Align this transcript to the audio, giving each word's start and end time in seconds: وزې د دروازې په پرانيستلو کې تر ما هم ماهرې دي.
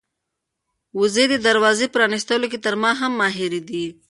وزې 0.99 1.25
د 1.29 1.35
دروازې 1.47 1.85
په 1.89 1.93
پرانيستلو 1.95 2.45
کې 2.51 2.59
تر 2.65 2.73
ما 2.83 2.91
هم 3.01 3.11
ماهرې 3.21 3.61
دي. 3.69 3.85